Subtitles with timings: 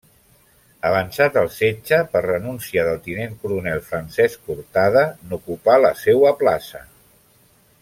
[0.91, 6.83] Avançat el setge, per renúncia del tinent coronel Francesc Cortada, n'ocupà la seua plaça.